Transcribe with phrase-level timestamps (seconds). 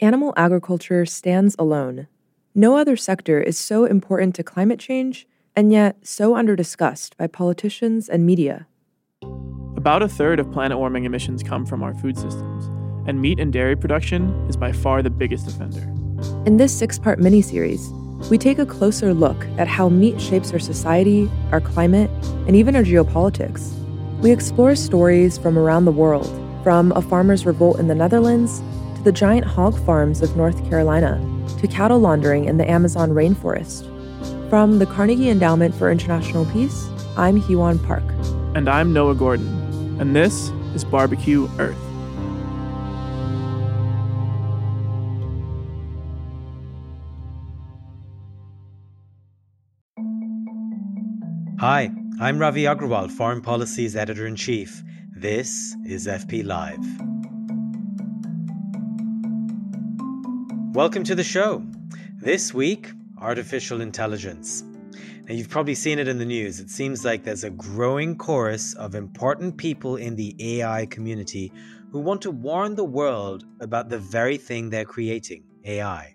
[0.00, 2.06] animal agriculture stands alone.
[2.54, 8.08] No other sector is so important to climate change and yet so underdiscussed by politicians
[8.08, 8.66] and media.
[9.76, 12.66] About a third of planet warming emissions come from our food systems,
[13.08, 15.80] and meat and dairy production is by far the biggest offender.
[16.46, 17.90] In this six part mini-series,
[18.30, 22.10] we take a closer look at how meat shapes our society, our climate,
[22.46, 23.72] and even our geopolitics.
[24.20, 26.28] We explore stories from around the world,
[26.64, 28.60] from a farmer's revolt in the Netherlands
[28.98, 31.22] to the giant hog farms of North Carolina
[31.60, 33.86] to cattle laundering in the Amazon rainforest.
[34.50, 38.02] From the Carnegie Endowment for International Peace, I'm Heewon Park.
[38.56, 41.76] And I'm Noah Gordon, and this is Barbecue Earth.
[51.60, 51.90] Hi,
[52.20, 54.82] I'm Ravi Agrawal, Foreign Policy's Editor in Chief.
[55.16, 56.84] This is FP Live.
[60.78, 61.64] Welcome to the show.
[62.22, 64.62] This week, artificial intelligence.
[65.24, 66.60] Now, you've probably seen it in the news.
[66.60, 71.52] It seems like there's a growing chorus of important people in the AI community
[71.90, 76.14] who want to warn the world about the very thing they're creating AI.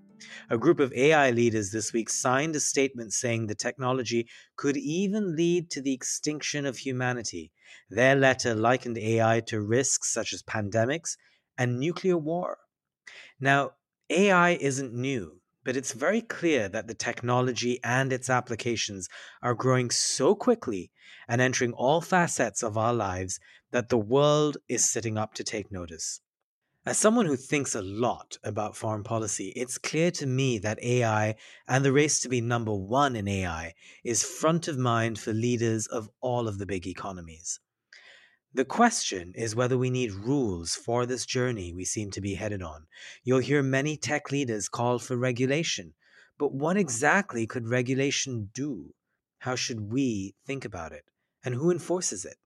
[0.49, 5.35] A group of AI leaders this week signed a statement saying the technology could even
[5.35, 7.51] lead to the extinction of humanity.
[7.89, 11.17] Their letter likened AI to risks such as pandemics
[11.57, 12.59] and nuclear war.
[13.41, 13.71] Now,
[14.09, 19.07] AI isn't new, but it's very clear that the technology and its applications
[19.41, 20.91] are growing so quickly
[21.27, 23.39] and entering all facets of our lives
[23.71, 26.19] that the world is sitting up to take notice.
[26.85, 31.35] As someone who thinks a lot about foreign policy, it's clear to me that AI
[31.65, 35.87] and the race to be number one in AI is front of mind for leaders
[35.87, 37.61] of all of the big economies.
[38.55, 42.61] The question is whether we need rules for this journey we seem to be headed
[42.61, 42.85] on.
[43.23, 45.95] You'll hear many tech leaders call for regulation,
[46.37, 48.93] but what exactly could regulation do?
[49.39, 51.05] How should we think about it?
[51.43, 52.37] And who enforces it?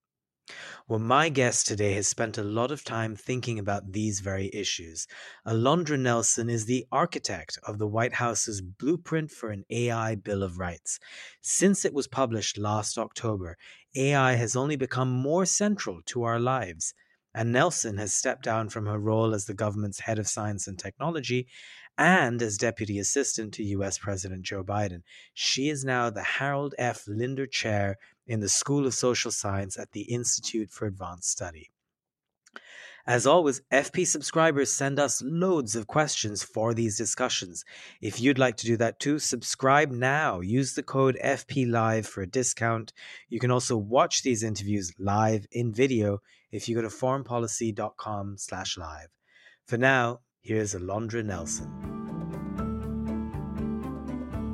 [0.88, 5.06] Well, my guest today has spent a lot of time thinking about these very issues.
[5.46, 10.58] Alondra Nelson is the architect of the White House's blueprint for an AI Bill of
[10.58, 11.00] Rights.
[11.42, 13.58] Since it was published last October,
[13.98, 16.94] AI has only become more central to our lives.
[17.34, 20.78] And Nelson has stepped down from her role as the government's head of science and
[20.78, 21.48] technology
[21.98, 25.02] and as deputy assistant to US President Joe Biden.
[25.34, 27.08] She is now the Harold F.
[27.08, 27.98] Linder Chair
[28.28, 31.72] in the School of Social Science at the Institute for Advanced Study.
[33.08, 37.64] As always, FP subscribers send us loads of questions for these discussions.
[38.02, 40.42] If you'd like to do that too, subscribe now.
[40.42, 42.92] Use the code FP Live for a discount.
[43.30, 46.20] You can also watch these interviews live in video
[46.52, 49.08] if you go to foreignpolicy.com slash live.
[49.68, 51.72] For now, here's Alondra Nelson.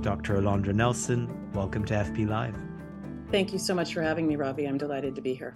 [0.01, 0.39] Dr.
[0.39, 2.55] Alondra Nelson, welcome to FP Live.
[3.31, 4.67] Thank you so much for having me, Ravi.
[4.67, 5.55] I'm delighted to be here.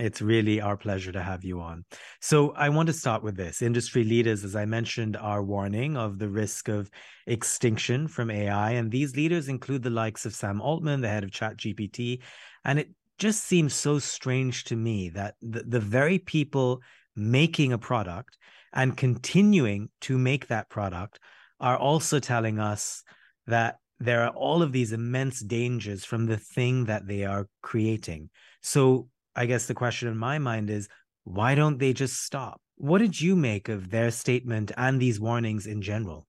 [0.00, 1.84] It's really our pleasure to have you on.
[2.20, 3.60] So, I want to start with this.
[3.60, 6.90] Industry leaders, as I mentioned, are warning of the risk of
[7.26, 8.72] extinction from AI.
[8.72, 12.20] And these leaders include the likes of Sam Altman, the head of ChatGPT.
[12.64, 16.80] And it just seems so strange to me that the, the very people
[17.14, 18.38] making a product
[18.72, 21.20] and continuing to make that product
[21.60, 23.02] are also telling us
[23.46, 28.30] that there are all of these immense dangers from the thing that they are creating.
[28.62, 30.88] So, I guess the question in my mind is
[31.24, 32.60] why don't they just stop?
[32.76, 36.26] What did you make of their statement and these warnings in general?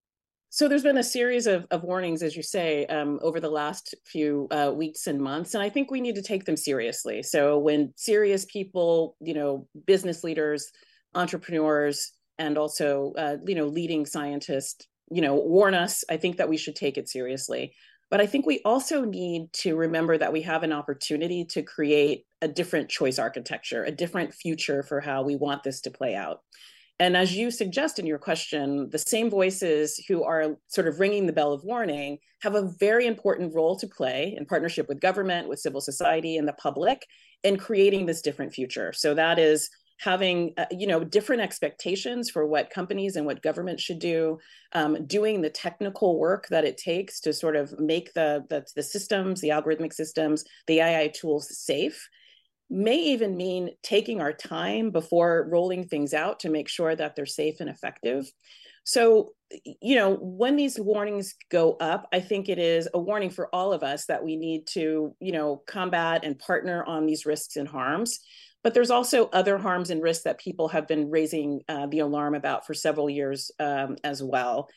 [0.54, 3.96] So there's been a series of, of warnings, as you say, um, over the last
[4.06, 7.24] few uh, weeks and months, and I think we need to take them seriously.
[7.24, 10.70] So when serious people, you know, business leaders,
[11.16, 16.50] entrepreneurs, and also, uh, you know, leading scientists, you know, warn us, I think that
[16.50, 17.74] we should take it seriously.
[18.12, 22.26] But I think we also need to remember that we have an opportunity to create
[22.42, 26.42] a different choice architecture, a different future for how we want this to play out.
[27.00, 31.26] And as you suggest in your question, the same voices who are sort of ringing
[31.26, 35.48] the bell of warning have a very important role to play in partnership with government,
[35.48, 37.08] with civil society, and the public
[37.44, 38.94] in creating this different future.
[38.94, 39.70] So that is
[40.02, 44.40] having uh, you know different expectations for what companies and what government should do
[44.74, 48.84] um, doing the technical work that it takes to sort of make the, the, the
[48.84, 52.10] systems the algorithmic systems the ai tools safe
[52.70, 57.26] may even mean taking our time before rolling things out to make sure that they're
[57.26, 58.32] safe and effective.
[58.86, 59.34] So
[59.82, 63.74] you know when these warnings go up i think it is a warning for all
[63.74, 67.68] of us that we need to you know combat and partner on these risks and
[67.68, 68.20] harms
[68.64, 72.36] But there's also other harms and risks that people have been raising uh, the alarm
[72.36, 74.70] about for several years um, as well.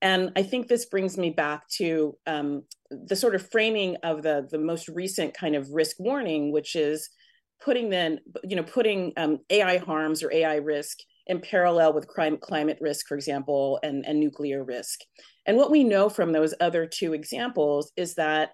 [0.00, 4.48] And I think this brings me back to um, the sort of framing of the
[4.50, 7.08] the most recent kind of risk warning, which is
[7.64, 12.36] putting then you know putting um, AI harms or AI risk in parallel with crime,
[12.36, 15.00] climate risk, for example, and, and nuclear risk.
[15.46, 18.50] And what we know from those other two examples is that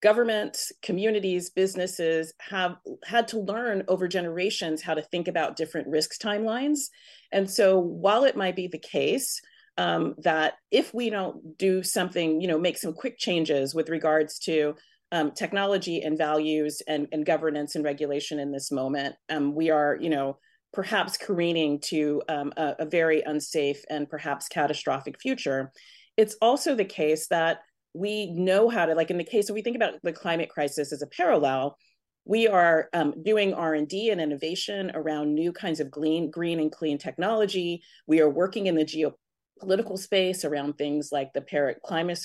[0.00, 6.18] governments, communities, businesses have had to learn over generations how to think about different risks
[6.18, 6.88] timelines.
[7.32, 9.40] And so while it might be the case
[9.76, 14.38] um, that if we don't do something, you know, make some quick changes with regards
[14.40, 14.74] to
[15.10, 19.96] um, technology and values and, and governance and regulation in this moment, um, we are,
[20.00, 20.38] you know,
[20.72, 25.72] perhaps careening to um, a, a very unsafe and perhaps catastrophic future.
[26.16, 27.60] It's also the case that
[27.98, 30.92] we know how to, like in the case, if we think about the climate crisis
[30.92, 31.76] as a parallel,
[32.24, 36.98] we are um, doing r&d and innovation around new kinds of green, green and clean
[36.98, 42.18] technology we are working in the geopolitical space around things like the Paris climate,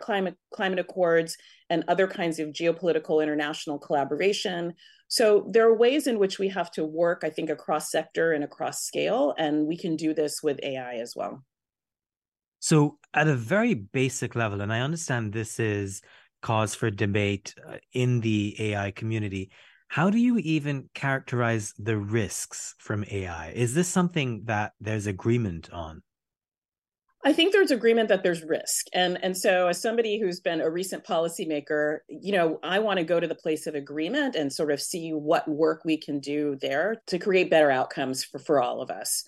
[0.00, 1.36] climate, climate accords
[1.70, 4.74] and other kinds of geopolitical international collaboration.
[5.08, 8.44] So there are ways in which we have to work, I think, across sector and
[8.44, 11.44] across scale, and we can do this with AI as well.
[12.64, 16.00] So, at a very basic level, and I understand this is
[16.40, 19.50] cause for debate uh, in the AI community.
[19.88, 23.50] How do you even characterize the risks from AI?
[23.50, 26.02] Is this something that there's agreement on?
[27.22, 28.86] I think there's agreement that there's risk.
[28.94, 33.04] And, and so as somebody who's been a recent policymaker, you know, I want to
[33.04, 36.56] go to the place of agreement and sort of see what work we can do
[36.62, 39.22] there to create better outcomes for, for all of us.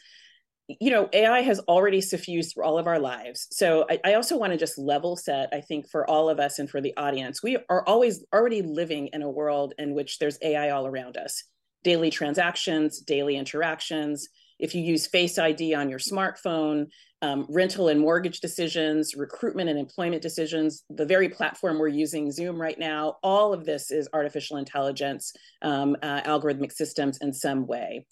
[0.68, 3.46] You know, AI has already suffused through all of our lives.
[3.52, 6.58] So I, I also want to just level set, I think, for all of us
[6.58, 7.42] and for the audience.
[7.42, 11.44] We are always already living in a world in which there's AI all around us.
[11.84, 14.28] Daily transactions, daily interactions,
[14.58, 16.86] if you use Face ID on your smartphone,
[17.22, 22.60] um, rental and mortgage decisions, recruitment and employment decisions, the very platform we're using, Zoom
[22.60, 25.32] right now, all of this is artificial intelligence,
[25.62, 28.06] um, uh, algorithmic systems in some way.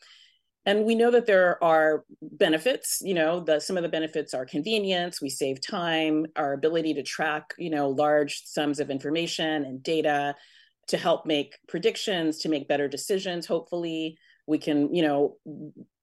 [0.66, 4.46] And we know that there are benefits, you know, the, some of the benefits are
[4.46, 9.82] convenience, we save time, our ability to track, you know, large sums of information and
[9.82, 10.34] data
[10.88, 14.16] to help make predictions, to make better decisions, hopefully.
[14.46, 15.38] We can you know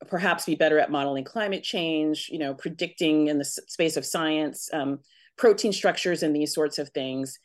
[0.07, 4.67] perhaps be better at modeling climate change you know predicting in the space of science
[4.73, 4.97] um,
[5.37, 7.37] protein structures and these sorts of things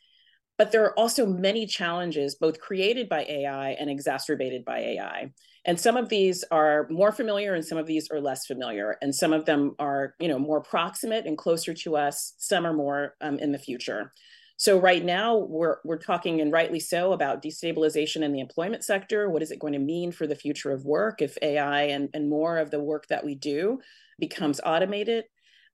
[0.57, 5.31] but there are also many challenges both created by ai and exacerbated by ai
[5.65, 9.13] and some of these are more familiar and some of these are less familiar and
[9.13, 13.15] some of them are you know more proximate and closer to us some are more
[13.21, 14.13] um, in the future
[14.59, 19.29] so right now we're we're talking and rightly so about destabilization in the employment sector.
[19.29, 22.27] What is it going to mean for the future of work if AI and, and
[22.27, 23.79] more of the work that we do
[24.17, 25.25] becomes automated?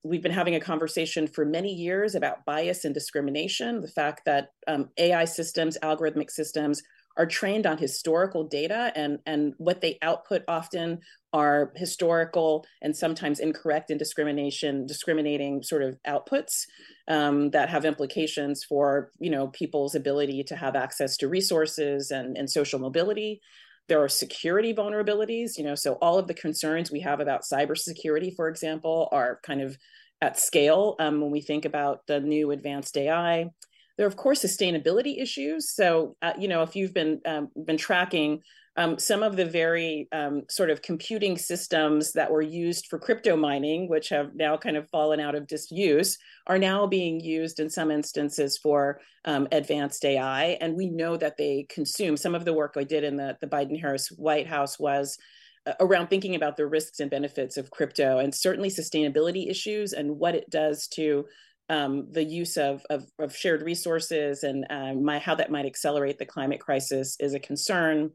[0.03, 4.49] We've been having a conversation for many years about bias and discrimination, the fact that
[4.67, 6.83] um, AI systems, algorithmic systems
[7.15, 10.99] are trained on historical data and, and what they output often
[11.31, 16.65] are historical and sometimes incorrect and discrimination discriminating sort of outputs
[17.07, 22.37] um, that have implications for you know people's ability to have access to resources and,
[22.37, 23.41] and social mobility
[23.89, 28.35] there are security vulnerabilities you know so all of the concerns we have about cybersecurity
[28.35, 29.77] for example are kind of
[30.21, 33.49] at scale um, when we think about the new advanced ai
[33.97, 35.71] there are of course sustainability issues.
[35.71, 38.41] So uh, you know if you've been um, been tracking
[38.75, 43.35] um, some of the very um, sort of computing systems that were used for crypto
[43.35, 47.69] mining, which have now kind of fallen out of disuse, are now being used in
[47.69, 50.57] some instances for um, advanced AI.
[50.59, 53.47] And we know that they consume some of the work I did in the, the
[53.47, 55.19] Biden Harris White House was
[55.67, 60.17] uh, around thinking about the risks and benefits of crypto and certainly sustainability issues and
[60.17, 61.25] what it does to
[61.69, 66.19] um, the use of, of, of, shared resources and um, my, how that might accelerate
[66.19, 68.11] the climate crisis is a concern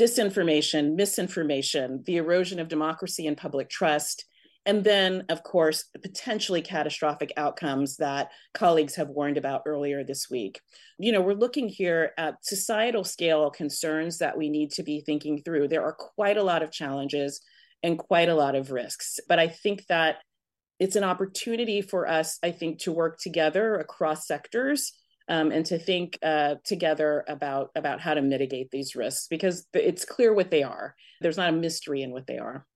[0.00, 4.24] disinformation, misinformation, the erosion of democracy and public trust,
[4.64, 10.60] and then, of course, potentially catastrophic outcomes that colleagues have warned about earlier this week.
[10.98, 15.42] You know, we're looking here at societal scale concerns that we need to be thinking
[15.42, 15.68] through.
[15.68, 17.40] There are quite a lot of challenges
[17.82, 20.16] and quite a lot of risks, but I think that
[20.78, 24.92] it's an opportunity for us, I think, to work together across sectors
[25.30, 30.04] um, and to think uh, together about about how to mitigate these risks because it's
[30.04, 30.94] clear what they are.
[31.20, 32.66] There's not a mystery in what they are.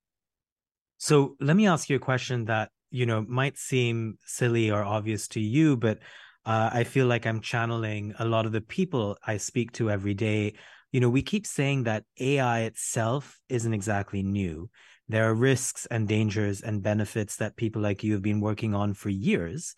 [0.98, 5.26] So let me ask you a question that you know might seem silly or obvious
[5.28, 5.98] to you, but
[6.46, 10.14] uh, I feel like I'm channeling a lot of the people I speak to every
[10.14, 10.54] day.
[10.92, 14.70] you know, we keep saying that AI itself isn't exactly new.
[15.08, 18.94] There are risks and dangers and benefits that people like you have been working on
[18.94, 19.74] for years.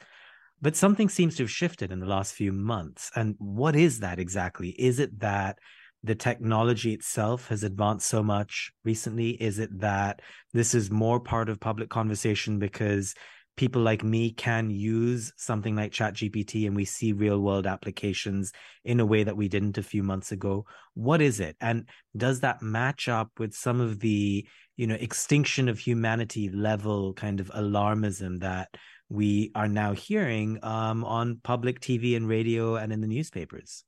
[0.60, 3.10] But something seems to have shifted in the last few months.
[3.14, 4.70] And what is that exactly?
[4.70, 5.58] Is it that
[6.02, 9.30] the technology itself has advanced so much recently?
[9.30, 10.20] Is it that
[10.52, 13.14] this is more part of public conversation because
[13.56, 18.52] people like me can use something like ChatGPT and we see real world applications
[18.84, 20.66] in a way that we didn't a few months ago?
[20.94, 21.56] What is it?
[21.60, 24.46] And does that match up with some of the,
[24.76, 28.68] you know, extinction of humanity level kind of alarmism that
[29.08, 33.84] we are now hearing um, on public TV and radio and in the newspapers?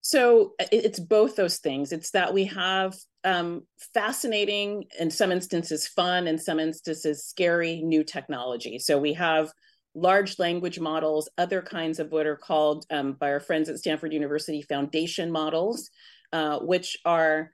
[0.00, 1.90] So it's both those things.
[1.90, 3.62] It's that we have um,
[3.94, 8.78] fascinating, in some instances, fun, in some instances, scary new technology.
[8.78, 9.50] So we have
[9.94, 14.12] large language models, other kinds of what are called um, by our friends at Stanford
[14.12, 15.88] University foundation models,
[16.34, 17.52] uh, which are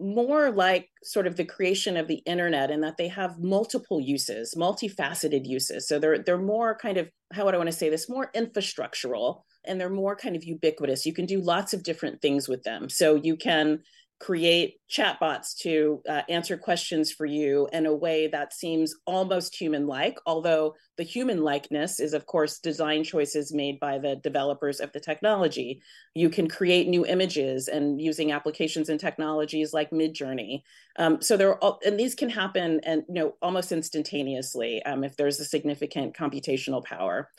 [0.00, 4.54] more like sort of the creation of the internet in that they have multiple uses,
[4.56, 5.88] multifaceted uses.
[5.88, 9.42] So they're they're more kind of how would I want to say this more infrastructural
[9.64, 11.04] and they're more kind of ubiquitous.
[11.04, 12.88] You can do lots of different things with them.
[12.88, 13.80] So you can
[14.20, 19.86] create chatbots to uh, answer questions for you in a way that seems almost human
[19.86, 24.90] like, although the human likeness is, of course, design choices made by the developers of
[24.92, 25.80] the technology.
[26.14, 30.62] You can create new images and using applications and technologies like Midjourney.
[30.98, 35.04] Um, so there are, all, and these can happen and you know almost instantaneously um,
[35.04, 37.30] if there's a significant computational power.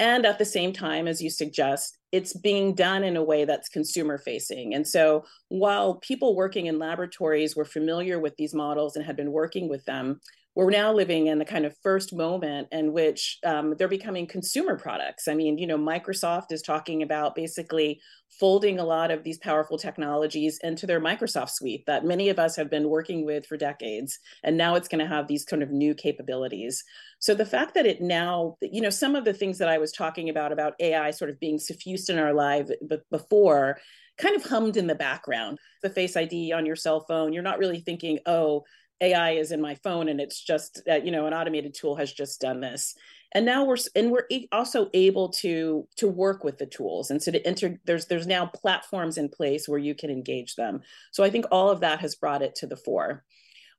[0.00, 3.68] And at the same time, as you suggest, it's being done in a way that's
[3.68, 4.74] consumer facing.
[4.74, 9.32] And so while people working in laboratories were familiar with these models and had been
[9.32, 10.20] working with them,
[10.58, 14.76] we're now living in the kind of first moment in which um, they're becoming consumer
[14.76, 15.28] products.
[15.28, 18.00] I mean, you know, Microsoft is talking about basically
[18.40, 22.56] folding a lot of these powerful technologies into their Microsoft suite that many of us
[22.56, 24.18] have been working with for decades.
[24.42, 26.82] And now it's going to have these kind of new capabilities.
[27.20, 29.92] So the fact that it now, you know, some of the things that I was
[29.92, 32.68] talking about, about AI sort of being suffused in our life
[33.12, 33.78] before,
[34.18, 35.58] kind of hummed in the background.
[35.84, 38.64] The Face ID on your cell phone, you're not really thinking, oh,
[39.00, 42.12] AI is in my phone and it's just uh, you know an automated tool has
[42.12, 42.94] just done this.
[43.34, 47.32] And now we're and we're also able to to work with the tools and so
[47.32, 50.80] to enter there's there's now platforms in place where you can engage them.
[51.12, 53.24] So I think all of that has brought it to the fore.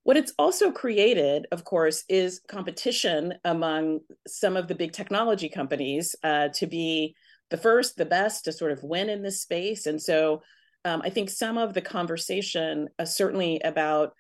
[0.04, 6.16] What it's also created, of course, is competition among some of the big technology companies
[6.24, 7.16] uh, to be
[7.50, 9.86] the first, the best, to sort of win in this space.
[9.86, 10.42] And so
[10.86, 14.14] um, I think some of the conversation, uh, certainly about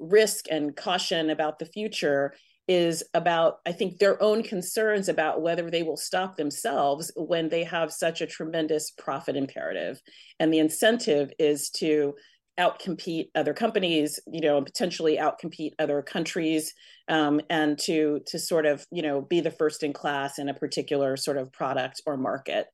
[0.00, 2.34] risk and caution about the future
[2.68, 7.64] is about i think their own concerns about whether they will stop themselves when they
[7.64, 10.00] have such a tremendous profit imperative.
[10.38, 12.14] And the incentive is to
[12.60, 16.74] outcompete other companies you know and potentially outcompete other countries
[17.08, 20.54] um, and to to sort of you know be the first in class in a
[20.54, 22.66] particular sort of product or market.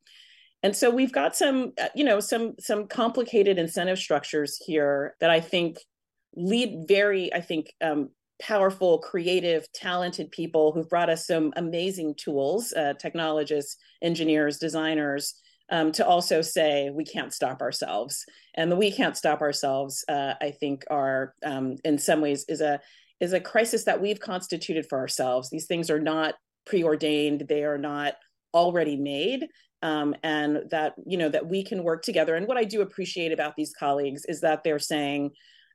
[0.64, 5.30] And so we've got some uh, you know some some complicated incentive structures here that
[5.30, 5.78] i think
[6.34, 12.72] lead very, I think, um, powerful, creative, talented people who've brought us some amazing tools,
[12.72, 15.34] uh, technologists, engineers, designers,
[15.70, 18.24] um, to also say we can't stop ourselves.
[18.54, 22.60] And the we can't stop ourselves, uh, I think, are um, in some ways is
[22.60, 22.80] a
[23.20, 25.50] is a crisis that we've constituted for ourselves.
[25.50, 28.14] These things are not preordained; they are not
[28.54, 29.46] already made.
[29.80, 32.34] Um, and that you know that we can work together.
[32.34, 35.30] And what I do appreciate about these colleagues is that they're saying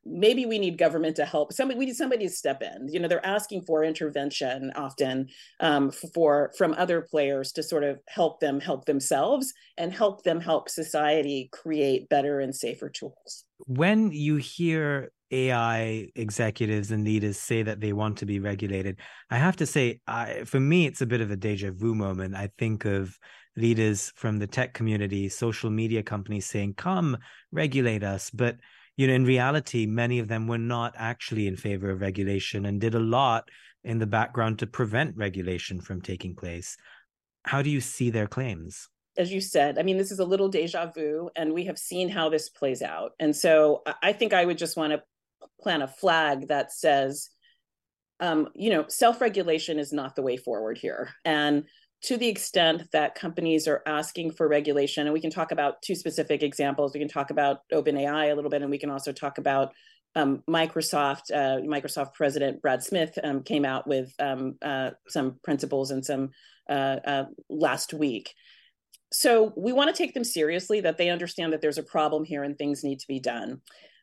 [0.06, 3.08] maybe we need government to help somebody we need somebody to step in you know
[3.08, 5.28] they're asking for intervention often
[5.60, 10.40] um, for from other players to sort of help them help themselves and help them
[10.40, 17.64] help society create better and safer tools when you hear AI executives and leaders say
[17.64, 19.00] that they want to be regulated.
[19.32, 22.36] I have to say, I, for me, it's a bit of a deja vu moment.
[22.36, 23.18] I think of
[23.56, 27.18] leaders from the tech community, social media companies saying, come
[27.52, 28.30] regulate us.
[28.30, 28.58] But
[28.98, 32.80] you know, in reality, many of them were not actually in favor of regulation and
[32.80, 33.50] did a lot
[33.84, 36.78] in the background to prevent regulation from taking place.
[37.44, 38.88] How do you see their claims?
[39.18, 42.10] As you said, I mean, this is a little deja vu, and we have seen
[42.10, 43.12] how this plays out.
[43.20, 45.04] And so I think I would just want to
[45.62, 47.30] plant a flag that says,
[48.20, 51.10] um, you know, self regulation is not the way forward here.
[51.26, 51.66] And
[52.04, 55.96] to the extent that companies are asking for regulation, and we can talk about two
[55.96, 56.94] specific examples.
[56.94, 59.74] We can talk about OpenAI a little bit, and we can also talk about
[60.16, 61.32] um, Microsoft.
[61.32, 66.30] Uh, Microsoft President Brad Smith um, came out with um, uh, some principles and some
[66.70, 68.34] uh, uh last week.
[69.12, 72.42] so we want to take them seriously that they understand that there's a problem here
[72.42, 73.62] and things need to be done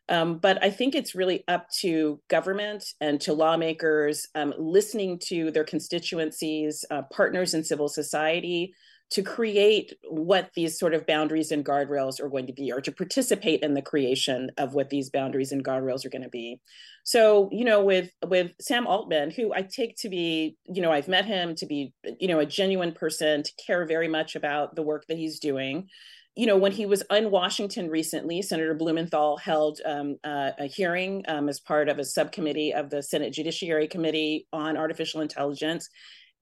[0.09, 5.51] um, but I think it's really up to government and to lawmakers um, listening to
[5.51, 8.73] their constituencies, uh, partners in civil society,
[9.11, 12.93] to create what these sort of boundaries and guardrails are going to be, or to
[12.93, 16.61] participate in the creation of what these boundaries and guardrails are going to be.
[17.03, 21.09] So, you know, with with Sam Altman, who I take to be, you know, I've
[21.09, 24.83] met him to be, you know, a genuine person, to care very much about the
[24.83, 25.89] work that he's doing
[26.35, 31.23] you know, when he was in Washington recently, Senator Blumenthal held um, uh, a hearing
[31.27, 35.89] um, as part of a subcommittee of the Senate Judiciary Committee on Artificial Intelligence,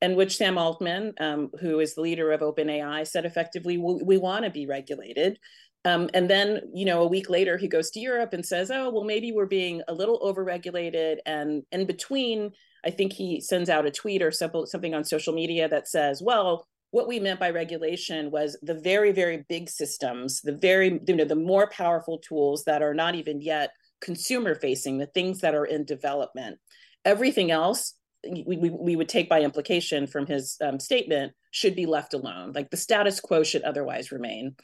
[0.01, 4.17] in which Sam Altman, um, who is the leader of OpenAI, said effectively, we, we
[4.17, 5.39] want to be regulated.
[5.85, 8.91] Um, and then, you know, a week later, he goes to Europe and says, oh,
[8.91, 11.17] well, maybe we're being a little overregulated.
[11.25, 12.51] And in between,
[12.85, 16.67] I think he sends out a tweet or something on social media that says, well,
[16.91, 21.25] what we meant by regulation was the very very big systems the very you know
[21.25, 25.65] the more powerful tools that are not even yet consumer facing the things that are
[25.65, 26.57] in development.
[27.05, 27.93] Everything else
[28.29, 32.51] we, we, we would take by implication from his um, statement should be left alone.
[32.53, 34.55] Like the status quo should otherwise remain.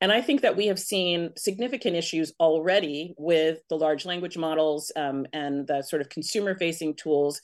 [0.00, 4.92] And i think that we have seen significant issues already with the large language models
[4.94, 7.40] um, and the sort of consumer facing tools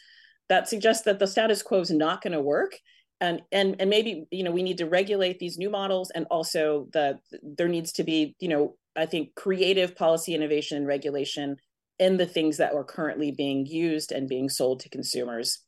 [0.49, 2.79] that suggest that the status quo is not going to work
[3.21, 6.89] and and and maybe you know we need to regulate these new models and also
[6.93, 11.57] the there needs to be you know i think creative policy innovation and regulation
[11.99, 15.61] in the things that are currently being used and being sold to consumers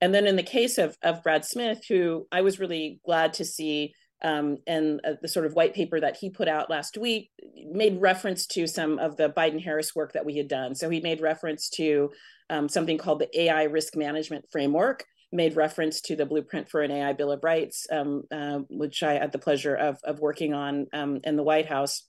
[0.00, 3.44] and then in the case of of brad smith who i was really glad to
[3.44, 7.30] see um, and uh, the sort of white paper that he put out last week
[7.70, 10.74] made reference to some of the Biden Harris work that we had done.
[10.74, 12.10] So he made reference to
[12.50, 16.90] um, something called the AI Risk Management Framework, made reference to the blueprint for an
[16.90, 20.86] AI Bill of Rights, um, uh, which I had the pleasure of, of working on
[20.92, 22.04] um, in the White House.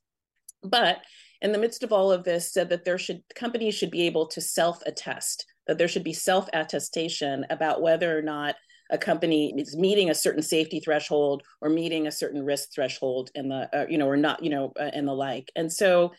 [0.63, 0.99] But
[1.41, 4.27] in the midst of all of this, said that there should companies should be able
[4.27, 8.55] to self-attest, that there should be self-attestation about whether or not
[8.91, 13.47] a company is meeting a certain safety threshold or meeting a certain risk threshold in
[13.47, 16.11] the uh, you know or not you know uh, and the like and so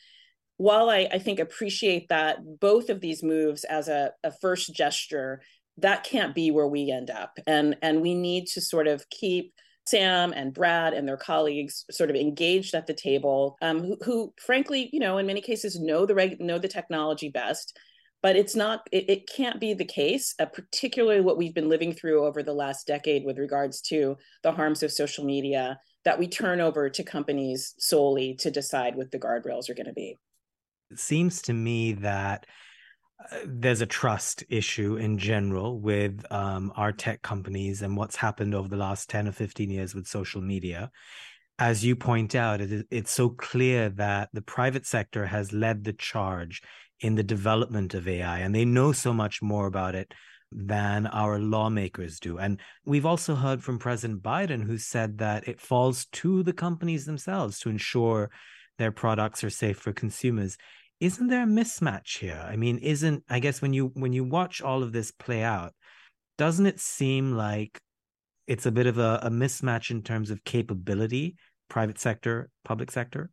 [0.56, 5.42] while I, I, think appreciate that both of these moves as a, a, first gesture
[5.78, 7.38] that can't be where we end up.
[7.46, 9.52] And and we need to sort of keep
[9.86, 14.34] sam and brad and their colleagues sort of engaged at the table um, who, who,
[14.38, 17.76] frankly you know in many cases know the reg- know the technology best.
[18.22, 21.92] But it's not it, it can't be the case uh, particularly what we've been living
[21.92, 26.28] through over the last decade with regards to the harms of social media that we
[26.28, 30.18] turn over to companies solely to decide what the guardrails are going to be.
[30.90, 32.46] It seems to me that
[33.46, 38.68] there's a trust issue in general with um, our tech companies and what's happened over
[38.68, 40.90] the last 10 or 15 years with social media.
[41.58, 45.92] As you point out, it, it's so clear that the private sector has led the
[45.92, 46.62] charge
[47.00, 50.14] in the development of AI, and they know so much more about it
[50.50, 52.38] than our lawmakers do.
[52.38, 57.06] And we've also heard from President Biden, who said that it falls to the companies
[57.06, 58.30] themselves to ensure
[58.78, 60.56] their products are safe for consumers
[61.02, 62.46] isn't there a mismatch here?
[62.48, 65.74] I mean isn't i guess when you when you watch all of this play out
[66.38, 67.78] doesn't it seem like
[68.46, 71.36] it's a bit of a, a mismatch in terms of capability
[71.68, 73.30] private sector public sector?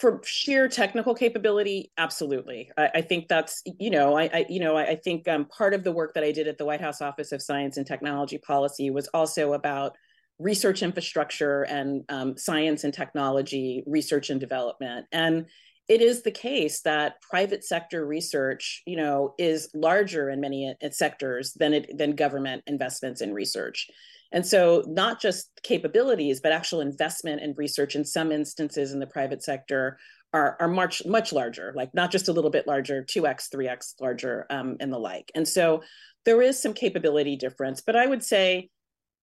[0.00, 2.70] For sheer technical capability absolutely.
[2.76, 5.72] I, I, think that's you know i, I you know i, I think um, part
[5.72, 8.38] of the work that i did at the white house office of science and technology
[8.38, 9.96] policy was also about
[10.42, 15.06] research infrastructure and um, science and technology research and development.
[15.12, 15.46] And
[15.88, 20.90] it is the case that private sector research you know is larger in many uh,
[20.90, 23.88] sectors than it than government investments in research.
[24.34, 29.06] And so not just capabilities but actual investment in research in some instances in the
[29.06, 29.98] private sector
[30.32, 34.46] are, are much much larger like not just a little bit larger 2x 3x larger
[34.50, 35.30] um, and the like.
[35.34, 35.82] And so
[36.24, 38.70] there is some capability difference but i would say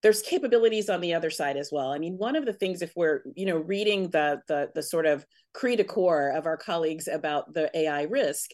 [0.02, 1.92] there's capabilities on the other side as well.
[1.92, 5.06] I mean, one of the things if we're, you know, reading the the the sort
[5.06, 8.52] of cri de coeur of our colleagues about the AI risk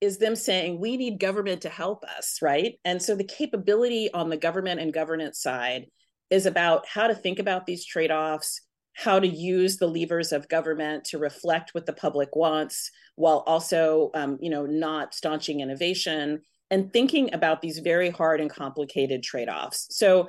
[0.00, 2.74] is them saying we need government to help us, right?
[2.84, 5.86] And so the capability on the government and governance side
[6.30, 8.60] is about how to think about these trade-offs,
[8.94, 14.10] how to use the levers of government to reflect what the public wants while also
[14.14, 19.88] um, you know, not staunching innovation and thinking about these very hard and complicated trade-offs.
[19.90, 20.28] So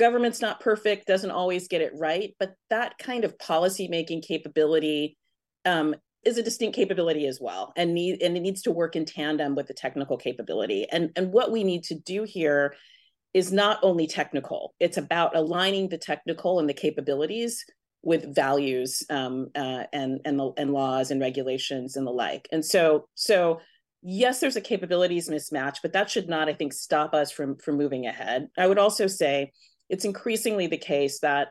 [0.00, 5.16] government's not perfect, doesn't always get it right, but that kind of policy making capability
[5.64, 9.04] um, is a distinct capability as well, and need and it needs to work in
[9.04, 10.86] tandem with the technical capability.
[10.90, 12.74] And and what we need to do here
[13.32, 17.64] is not only technical it's about aligning the technical and the capabilities
[18.02, 22.64] with values um, uh, and and the, and laws and regulations and the like and
[22.64, 23.60] so so
[24.02, 27.76] yes there's a capabilities mismatch but that should not i think stop us from from
[27.76, 29.52] moving ahead i would also say
[29.90, 31.48] it's increasingly the case that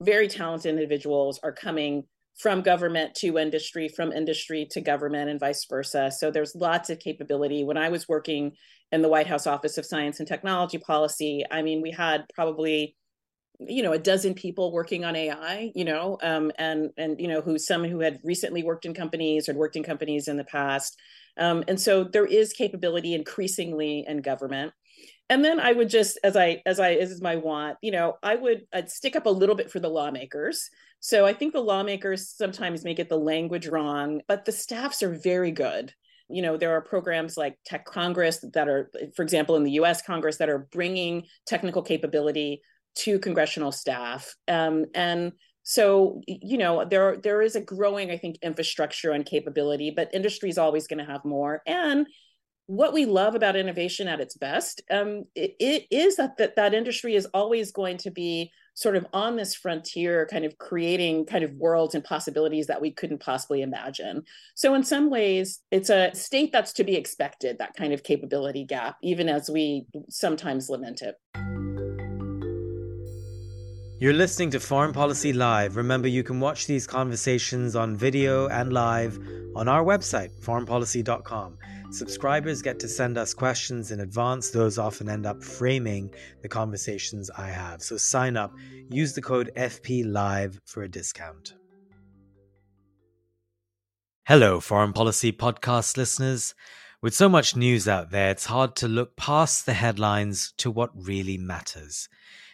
[0.00, 2.04] very talented individuals are coming
[2.38, 6.10] from government to industry, from industry to government, and vice versa.
[6.10, 7.62] So there's lots of capability.
[7.62, 8.52] When I was working
[8.90, 12.96] in the White House Office of Science and Technology Policy, I mean, we had probably
[13.68, 17.40] you know a dozen people working on ai you know um, and and you know
[17.40, 20.98] who some who had recently worked in companies or worked in companies in the past
[21.38, 24.72] um, and so there is capability increasingly in government
[25.28, 28.16] and then i would just as i as i as is my want you know
[28.22, 30.68] i would i'd stick up a little bit for the lawmakers.
[31.00, 35.14] So i think the lawmakers sometimes may get the language wrong but the staffs are
[35.14, 35.92] very good.
[36.28, 40.02] You know there are programs like tech congress that are for example in the us
[40.02, 42.62] congress that are bringing technical capability
[42.94, 44.34] to congressional staff.
[44.48, 45.32] Um, and
[45.64, 50.50] so you know there there is a growing i think infrastructure and capability but industry
[50.50, 51.62] is always going to have more.
[51.66, 52.06] And
[52.66, 56.74] what we love about innovation at its best um, it, it is that, that that
[56.74, 61.44] industry is always going to be sort of on this frontier kind of creating kind
[61.44, 64.22] of worlds and possibilities that we couldn't possibly imagine.
[64.54, 68.64] So in some ways it's a state that's to be expected that kind of capability
[68.64, 71.16] gap even as we sometimes lament it
[74.02, 75.76] you're listening to Foreign Policy Live.
[75.76, 79.16] Remember, you can watch these conversations on video and live
[79.54, 81.56] on our website, foreignpolicy.com.
[81.92, 84.50] Subscribers get to send us questions in advance.
[84.50, 86.12] Those often end up framing
[86.42, 87.80] the conversations I have.
[87.80, 88.52] So sign up,
[88.90, 91.54] use the code FP Live for a discount.
[94.26, 96.56] Hello, Foreign Policy Podcast listeners.
[97.02, 100.90] With so much news out there, it's hard to look past the headlines to what
[100.92, 102.08] really matters.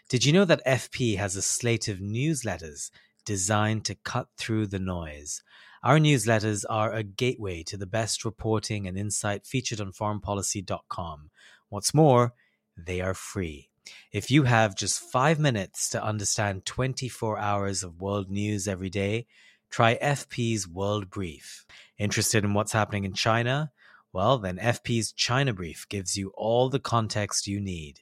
[0.08, 2.90] Did you know that FP has a slate of newsletters
[3.26, 5.42] designed to cut through the noise?
[5.82, 11.28] Our newsletters are a gateway to the best reporting and insight featured on foreignpolicy.com.
[11.68, 12.32] What's more,
[12.74, 13.68] they are free.
[14.10, 19.26] If you have just five minutes to understand 24 hours of world news every day,
[19.68, 21.66] try FP's World Brief.
[21.98, 23.72] Interested in what's happening in China?
[24.14, 28.00] Well, then FP's China Brief gives you all the context you need.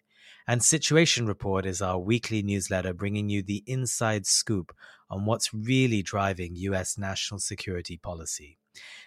[0.49, 4.73] And Situation Report is our weekly newsletter bringing you the inside scoop
[5.11, 8.59] on what's really driving US national security policy.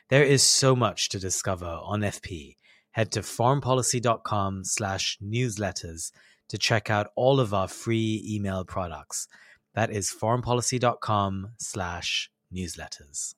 [0.10, 2.58] There is so much to discover on FP.
[2.92, 6.12] Head to foreignpolicy.com slash newsletters
[6.50, 9.28] to check out all of our free email products.
[9.76, 13.36] That is foreignpolicy.com slash newsletters.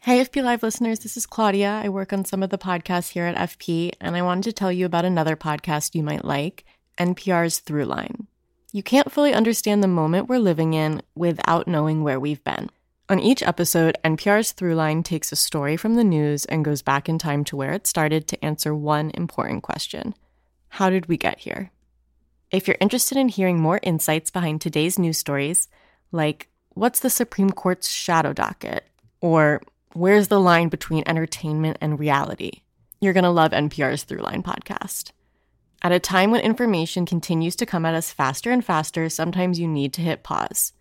[0.00, 1.80] Hey, FP Live listeners, this is Claudia.
[1.82, 4.70] I work on some of the podcasts here at FP, and I wanted to tell
[4.70, 6.64] you about another podcast you might like.
[6.98, 8.26] NPR's Throughline.
[8.72, 12.70] You can't fully understand the moment we're living in without knowing where we've been.
[13.08, 17.18] On each episode, NPR's Throughline takes a story from the news and goes back in
[17.18, 20.14] time to where it started to answer one important question
[20.70, 21.70] How did we get here?
[22.50, 25.68] If you're interested in hearing more insights behind today's news stories,
[26.12, 28.86] like what's the Supreme Court's shadow docket?
[29.20, 29.60] Or
[29.92, 32.62] where's the line between entertainment and reality?
[33.00, 35.10] You're going to love NPR's Throughline podcast.
[35.84, 39.68] At a time when information continues to come at us faster and faster, sometimes you
[39.68, 40.72] need to hit pause.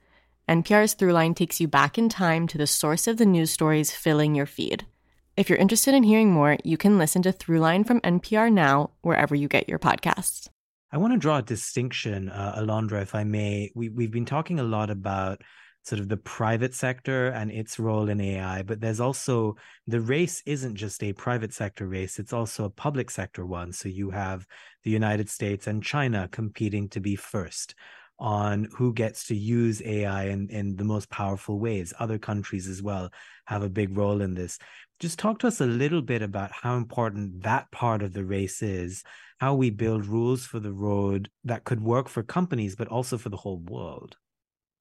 [0.47, 4.33] NPR's Throughline takes you back in time to the source of the news stories filling
[4.33, 4.85] your feed.
[5.35, 9.35] If you're interested in hearing more, you can listen to Throughline from NPR now, wherever
[9.35, 10.47] you get your podcasts.
[10.89, 13.73] I want to draw a distinction, uh, Alondra, if I may.
[13.75, 15.41] We, we've been talking a lot about
[15.83, 20.41] sort of the private sector and its role in AI, but there's also the race
[20.45, 23.73] isn't just a private sector race, it's also a public sector one.
[23.73, 24.47] So you have
[24.83, 27.75] the United States and China competing to be first
[28.19, 31.93] on who gets to use AI in, in the most powerful ways.
[31.99, 33.11] Other countries as well
[33.45, 34.59] have a big role in this.
[34.99, 38.61] Just talk to us a little bit about how important that part of the race
[38.61, 39.03] is,
[39.39, 43.27] how we build rules for the road that could work for companies, but also for
[43.27, 44.15] the whole world.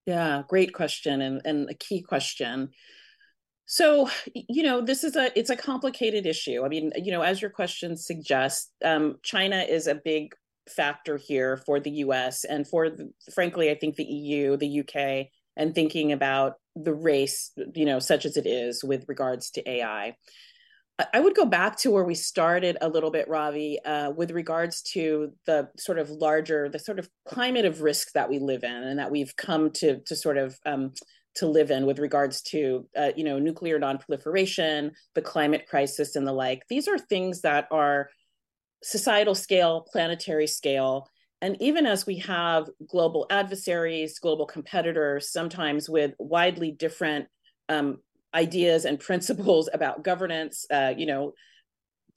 [0.06, 2.70] Yeah, great question and, and a key question.
[3.66, 6.62] So, you know, this is a it's a complicated issue.
[6.64, 10.34] I mean, you know, as your question suggests, um, China is a big
[10.68, 12.44] factor here for the U.S.
[12.44, 17.52] and for, the, frankly, I think the EU, the UK, and thinking about the race,
[17.74, 20.16] you know, such as it is with regards to AI.
[21.12, 24.82] I would go back to where we started a little bit, Ravi, uh, with regards
[24.92, 28.70] to the sort of larger, the sort of climate of risk that we live in,
[28.70, 30.92] and that we've come to to sort of um,
[31.36, 36.26] to live in with regards to uh, you know nuclear nonproliferation, the climate crisis, and
[36.26, 36.62] the like.
[36.68, 38.08] These are things that are
[38.82, 41.08] societal scale, planetary scale,
[41.42, 47.26] And even as we have global adversaries, global competitors, sometimes with widely different
[47.68, 47.98] um,
[48.34, 51.32] ideas and principles about governance, uh, you know,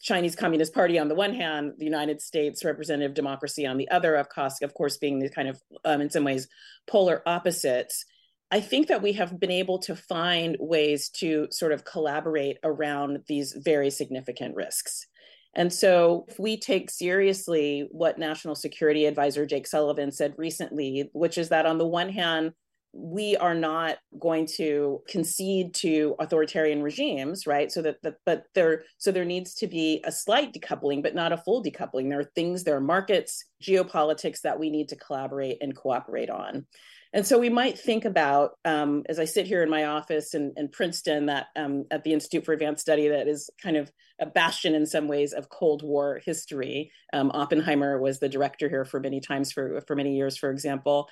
[0.01, 4.15] Chinese Communist Party on the one hand, the United States representative democracy on the other,
[4.15, 6.47] of course, of course, being the kind of, um, in some ways,
[6.88, 8.06] polar opposites.
[8.51, 13.19] I think that we have been able to find ways to sort of collaborate around
[13.28, 15.08] these very significant risks.
[15.56, 21.38] And so, if we take seriously what National Security Advisor Jake Sullivan said recently, which
[21.38, 22.51] is that on the one hand,
[22.97, 27.69] we are not going to concede to authoritarian regimes right?
[27.69, 31.34] So that, that but there so there needs to be a slight decoupling but not
[31.34, 32.10] a full decoupling.
[32.10, 36.65] There are things there are markets geopolitics that we need to collaborate and cooperate on.
[37.12, 40.53] And so we might think about um, as i sit here in my office in,
[40.55, 44.25] in princeton that um, at the institute for advanced study that is kind of a
[44.25, 46.91] bastion in some ways of cold war history.
[47.12, 51.10] Um, oppenheimer was the director here for many times for for many years for example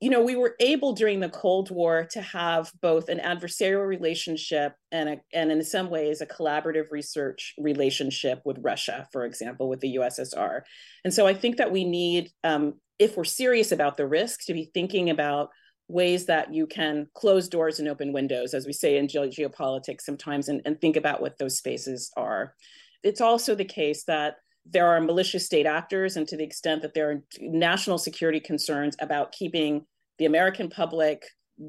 [0.00, 4.74] you know, we were able during the Cold War to have both an adversarial relationship
[4.92, 9.80] and a, and in some ways a collaborative research relationship with Russia, for example, with
[9.80, 10.62] the USSR.
[11.04, 14.52] And so I think that we need, um, if we're serious about the risks, to
[14.52, 15.48] be thinking about
[15.88, 20.02] ways that you can close doors and open windows, as we say in ge- geopolitics
[20.02, 22.54] sometimes, and, and think about what those spaces are.
[23.02, 26.94] It's also the case that there are malicious state actors, and to the extent that
[26.94, 29.84] there are national security concerns about keeping
[30.18, 31.24] the American public,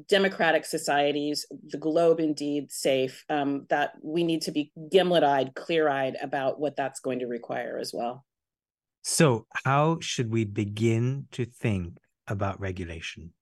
[0.08, 5.88] democratic societies, the globe indeed safe, um, that we need to be gimlet eyed, clear
[5.88, 8.24] eyed about what that's going to require as well.
[9.02, 13.32] So, how should we begin to think about regulation?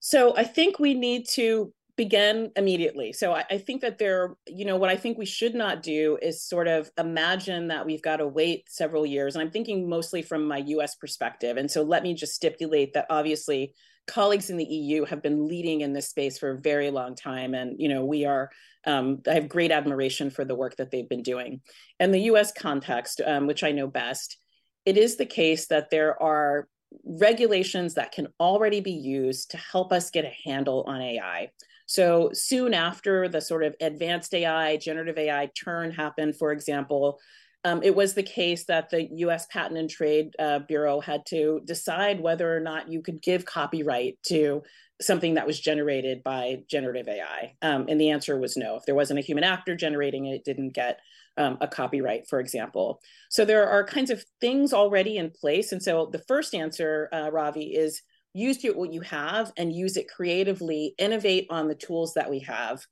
[0.00, 3.12] So, I think we need to begin immediately.
[3.12, 6.16] So I, I, think that there, you know, what I think we should not do
[6.22, 9.34] is sort of imagine that we've got to wait several years.
[9.34, 11.56] And I'm thinking mostly from my US perspective.
[11.56, 13.74] And so let me just stipulate that obviously
[14.06, 17.52] colleagues in the EU have been leading in this space for a very long time.
[17.52, 18.48] And, you know, we are,
[18.86, 21.60] um, I have great admiration for the work that they've been doing.
[21.98, 24.38] And the US context, um, which I know best,
[24.86, 26.68] it is the case that there are
[27.04, 31.50] regulations that can already be used to help us get a handle on AI.
[31.88, 37.18] So soon after the sort of advanced AI, generative AI turn happened, for example,
[37.64, 41.62] um, it was the case that the US Patent and Trade uh, Bureau had to
[41.64, 44.62] decide whether or not you could give copyright to
[45.00, 47.54] something that was generated by generative AI.
[47.62, 48.76] Um, and the answer was no.
[48.76, 51.00] If there wasn't a human actor generating it, it didn't get
[51.38, 53.00] um, a copyright, for example.
[53.30, 55.72] So there are kinds of things already in place.
[55.72, 58.02] And so the first answer, uh, Ravi, is
[58.38, 62.84] use what you have and use it creatively, innovate on the tools that we have.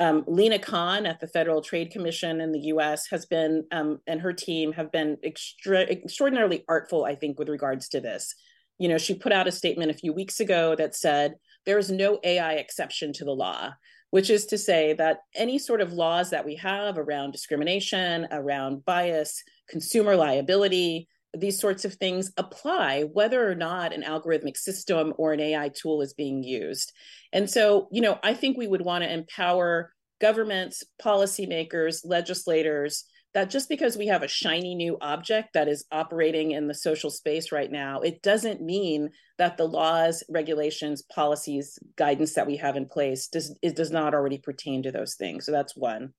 [0.00, 4.20] Um, Lina Khan at the Federal Trade Commission in the US has been, um, and
[4.20, 8.34] her team have been extra, extraordinarily artful, I think, with regards to this.
[8.78, 11.90] You know, she put out a statement a few weeks ago that said, there is
[11.90, 13.72] no AI exception to the law,
[14.10, 18.84] which is to say that any sort of laws that we have around discrimination, around
[18.84, 25.32] bias, consumer liability, these sorts of things apply whether or not an algorithmic system or
[25.32, 26.92] an AI tool is being used.
[27.32, 33.50] And so, you know, I think we would want to empower governments, policymakers, legislators that
[33.50, 37.50] just because we have a shiny new object that is operating in the social space
[37.50, 42.86] right now, it doesn't mean that the laws, regulations, policies, guidance that we have in
[42.86, 45.44] place does it does not already pertain to those things.
[45.44, 46.14] So that's one.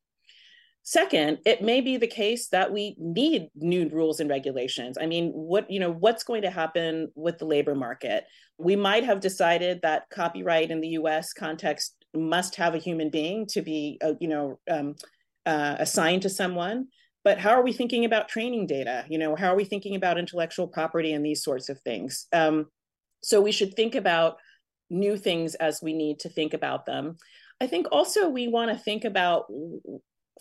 [0.88, 5.00] Second, it may be the case that we need new rules and regulations.
[5.02, 8.26] I mean, what you know, what's going to happen with the labor market?
[8.60, 11.34] We might have decided that copyright in the U.S.
[11.34, 14.96] context must have a human being to be, uh, you know, um,
[15.48, 16.86] uh, assigned to someone.
[17.24, 19.06] But how are we thinking about training data?
[19.10, 22.28] You know, how are we thinking about intellectual property and these sorts of things?
[22.32, 22.68] Um,
[23.24, 24.38] so we should think about
[24.92, 27.18] new things as we need to think about them.
[27.60, 29.48] I think also we want to think about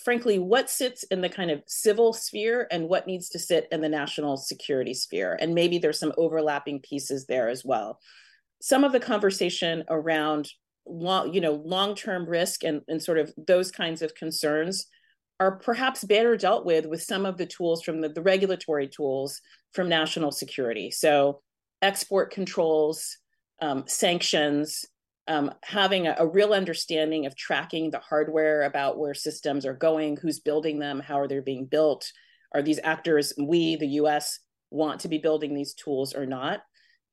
[0.03, 3.81] frankly, what sits in the kind of civil sphere and what needs to sit in
[3.81, 5.39] the national security sphere.
[5.41, 8.01] And maybe there's some overlapping pieces there as well.
[8.61, 10.51] Some of the conversation around
[10.87, 14.87] long, you know, long-term risk and, and sort of those kinds of concerns
[15.41, 19.41] are perhaps better dealt with with some of the tools from the, the regulatory tools
[19.73, 20.91] from national security.
[20.91, 21.41] So
[21.83, 23.19] export controls,
[23.61, 24.85] um, sanctions,
[25.27, 30.17] um, having a, a, real understanding of tracking the hardware about where systems are going,
[30.17, 32.11] who's building them, how are they being built,
[32.55, 34.39] are these actors, we, the US,
[34.71, 36.61] want to be building these tools or not?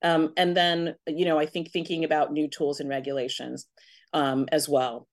[0.04, 3.68] Um, and then, you know, I think thinking about new tools and regulations
[4.14, 5.08] um, as well.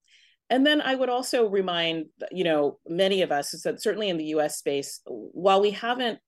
[0.50, 4.16] And then I would also remind, you know, many of us is that certainly in
[4.16, 6.18] the US space, while we haven't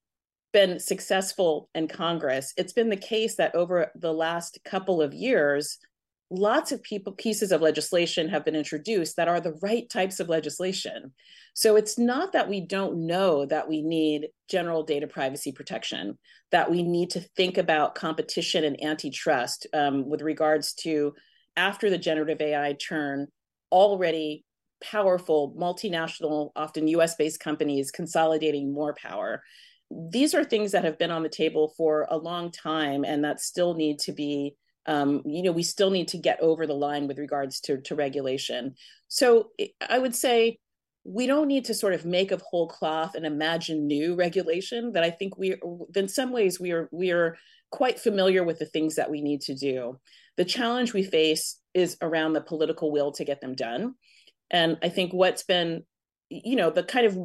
[0.52, 5.78] been successful in Congress, it's been the case that over the last couple of years,
[6.30, 10.28] lots of people pieces of legislation have been introduced that are the right types of
[10.28, 11.12] legislation.
[11.54, 16.18] So it's not that we don't know that we need general data privacy protection
[16.52, 21.14] that we need to think about competition and antitrust um, with regards to
[21.56, 23.26] after the generative ai turn
[23.72, 24.44] already
[24.82, 29.42] powerful multinational often us based companies consolidating more power.
[29.90, 33.40] These are things that have been on the table for a long time and that
[33.40, 34.54] still need to be
[34.86, 37.94] um, you know, we still need to get over the line with regards to, to
[37.94, 38.74] regulation.
[39.08, 39.50] So
[39.88, 40.58] I would say
[41.04, 44.92] we don't need to sort of make of whole cloth and imagine new regulation.
[44.92, 45.56] That I think we,
[45.94, 47.36] in some ways, we are we are
[47.70, 49.98] quite familiar with the things that we need to do.
[50.36, 53.94] The challenge we face is around the political will to get them done.
[54.50, 55.84] And I think what's been,
[56.28, 57.18] you know, the kind of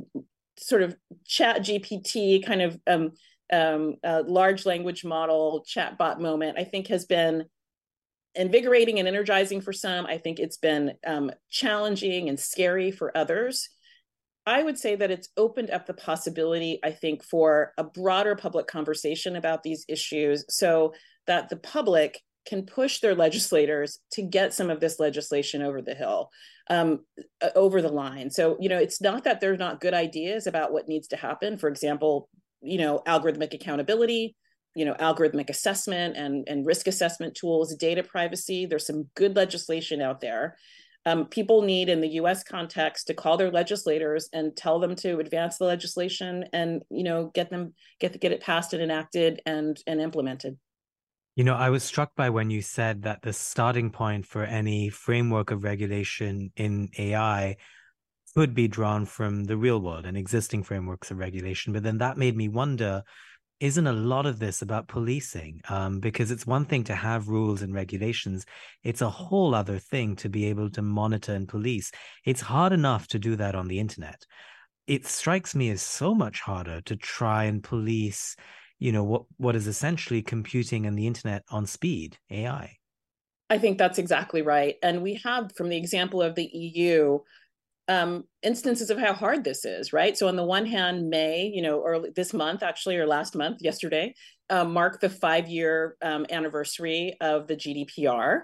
[0.58, 0.96] sort of
[1.28, 3.12] ChatGPT kind of um,
[3.52, 7.46] um, large language model chatbot moment, I think has been
[8.36, 10.06] invigorating and energizing for some.
[10.06, 13.70] I think it's been um, challenging and scary for others.
[14.46, 18.68] I would say that it's opened up the possibility, I think, for a broader public
[18.68, 20.94] conversation about these issues so
[21.26, 25.96] that the public can push their legislators to get some of this legislation over the
[25.96, 26.30] hill,
[26.70, 27.00] um,
[27.56, 28.30] over the line.
[28.30, 31.58] So, you know, it's not that they're not good ideas about what needs to happen.
[31.58, 32.30] For example,
[32.66, 34.36] you know, algorithmic accountability,
[34.76, 38.66] you know, algorithmic assessment and, and risk assessment tools, data privacy.
[38.66, 40.58] There's some good legislation out there.
[41.08, 45.20] Um, people need in the US context to call their legislators and tell them to
[45.20, 49.80] advance the legislation and, you know, get them get get it passed and enacted and
[49.86, 50.58] and implemented.
[51.36, 54.90] You know, I was struck by when you said that the starting point for any
[54.90, 57.58] framework of regulation in AI
[58.36, 61.72] could be drawn from the real world and existing frameworks of regulation.
[61.72, 63.04] But then that made me wonder
[63.62, 65.62] isn't a lot of this about policing?
[65.70, 68.46] Um, because it's one thing to have rules and regulations,
[68.84, 71.92] it's a whole other thing to be able to monitor and police.
[72.26, 74.26] It's hard enough to do that on the internet.
[74.88, 78.36] It strikes me as so much harder to try and police,
[78.78, 82.76] you know, what what is essentially computing and the internet on speed, AI.
[83.50, 84.76] I think that's exactly right.
[84.84, 87.20] And we have, from the example of the EU,
[87.88, 90.18] um, instances of how hard this is, right?
[90.18, 93.62] So on the one hand, May, you know, or this month actually, or last month,
[93.62, 94.16] yesterday,
[94.50, 98.44] uh, marked the five-year um, anniversary of the GDPR.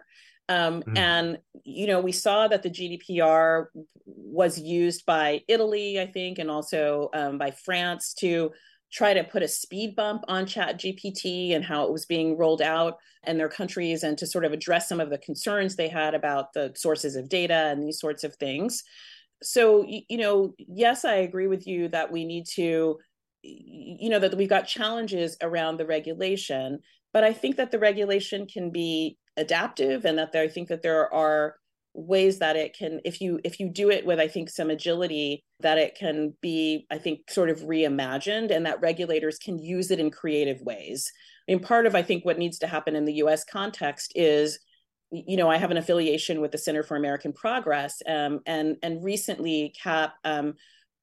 [0.49, 0.97] Um, mm.
[0.97, 3.65] And you know, we saw that the GDPR
[4.05, 8.51] was used by Italy, I think, and also um, by France to
[8.91, 12.97] try to put a speed bump on ChatGPT and how it was being rolled out
[13.25, 16.51] in their countries and to sort of address some of the concerns they had about
[16.53, 18.83] the sources of data and these sorts of things
[19.41, 22.97] so you know yes i agree with you that we need to
[23.43, 26.79] you know that we've got challenges around the regulation
[27.13, 30.81] but i think that the regulation can be adaptive and that there, i think that
[30.81, 31.55] there are
[31.93, 35.43] ways that it can if you if you do it with i think some agility
[35.59, 39.99] that it can be i think sort of reimagined and that regulators can use it
[39.99, 41.11] in creative ways.
[41.47, 44.59] I mean part of i think what needs to happen in the us context is
[45.11, 49.03] you know, I have an affiliation with the Center for American Progress, um, and and
[49.03, 50.55] recently CAP um,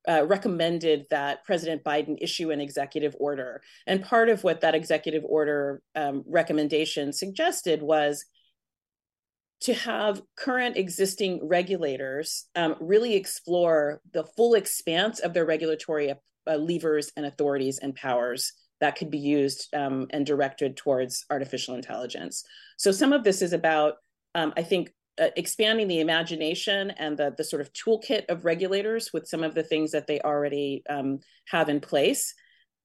[0.08, 3.60] uh, recommended that President Biden issue an executive order.
[3.86, 8.24] And part of what that executive order um, recommendation suggested was
[9.60, 16.56] to have current existing regulators um, really explore the full expanse of their regulatory uh,
[16.56, 22.44] levers and authorities and powers that could be used um, and directed towards artificial intelligence.
[22.76, 23.94] So some of this is about,
[24.34, 29.12] um, I think, uh, expanding the imagination and the, the sort of toolkit of regulators
[29.12, 32.34] with some of the things that they already um, have in place.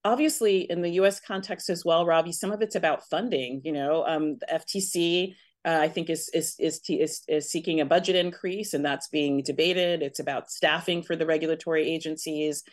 [0.03, 1.19] Obviously, in the U.S.
[1.19, 3.61] context as well, Ravi, some of it's about funding.
[3.63, 7.85] You know, um, the FTC uh, I think is, is is is is seeking a
[7.85, 10.01] budget increase, and that's being debated.
[10.01, 12.63] It's about staffing for the regulatory agencies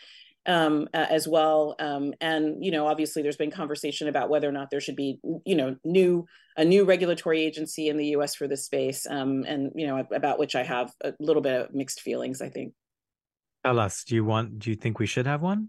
[0.46, 1.76] um, uh, as well.
[1.79, 5.18] Um, and you know, obviously, there's been conversation about whether or not there should be,
[5.44, 6.26] you know, new
[6.57, 8.35] a new regulatory agency in the U.S.
[8.35, 11.74] for this space, um, and you know, about which I have a little bit of
[11.74, 12.40] mixed feelings.
[12.42, 12.74] I think.
[13.64, 14.59] Tell us, do you want?
[14.59, 15.68] Do you think we should have one?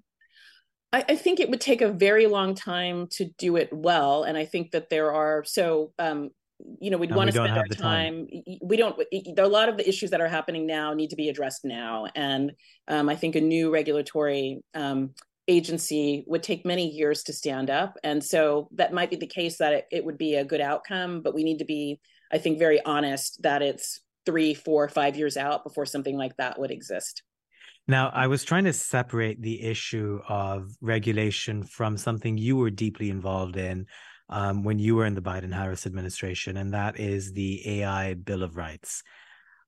[0.93, 4.37] I, I think it would take a very long time to do it well, and
[4.37, 6.31] I think that there are so um,
[6.79, 8.27] you know we'd want to spend our time.
[8.27, 8.41] time.
[8.61, 8.97] we don't
[9.35, 11.63] there are a lot of the issues that are happening now need to be addressed
[11.63, 12.51] now and
[12.87, 15.11] um, i think a new regulatory um,
[15.47, 19.57] agency would take many years to stand up and so that might be the case
[19.57, 21.99] that it, it would be a good outcome but we need to be
[22.31, 26.59] i think very honest that it's three four five years out before something like that
[26.59, 27.23] would exist
[27.87, 33.09] Now, I was trying to separate the issue of regulation from something you were deeply
[33.09, 33.87] involved in
[34.31, 38.43] um, when you were in the Biden Harris administration, and that is the AI Bill
[38.43, 39.03] of Rights.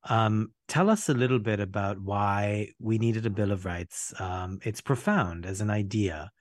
[0.09, 4.13] Um, tell us a little bit about why we needed a Bill of Rights.
[4.19, 6.31] Um, it's profound as an idea,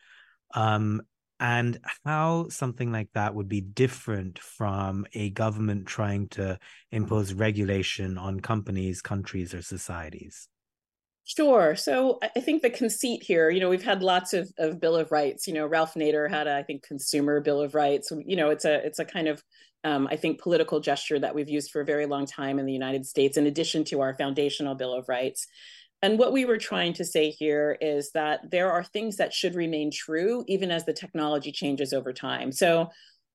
[0.55, 1.03] um,
[1.41, 6.59] and how something like that would be different from a government trying to
[6.93, 10.49] impose regulation on companies, countries, or societies.
[11.25, 11.77] Sure.
[11.77, 15.13] So I think the conceit here, you know, we've had lots of, of Bill of
[15.13, 15.47] Rights.
[15.47, 18.11] You know, Ralph Nader had, a, I think, Consumer Bill of Rights.
[18.27, 19.43] You know, it's a it's a kind of,
[19.85, 22.73] um, I think, political gesture that we've used for a very long time in the
[22.73, 25.47] United States, in addition to our foundational Bill of Rights.
[26.03, 29.55] And what we were trying to say here is that there are things that should
[29.55, 32.51] remain true even as the technology changes over time.
[32.51, 32.91] So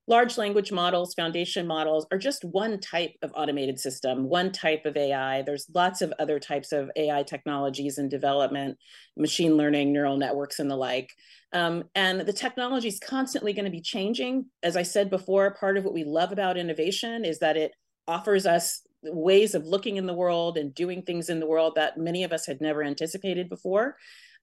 [0.08, 4.96] large language models, foundation models are just one type of automated system, one type of
[4.96, 5.42] AI.
[5.42, 8.78] There's lots of other types of AI technologies in development,
[9.18, 11.10] machine learning, neural networks, and the like.
[11.52, 14.46] Um, and the technology is constantly going to be changing.
[14.62, 17.72] As I said before, part of what we love about innovation is that it
[18.06, 21.98] offers us ways of looking in the world and doing things in the world that
[21.98, 23.96] many of us had never anticipated before.